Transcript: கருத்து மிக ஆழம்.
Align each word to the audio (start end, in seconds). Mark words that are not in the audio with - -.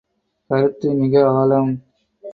கருத்து 0.49 0.93
மிக 0.93 1.23
ஆழம். 1.31 1.71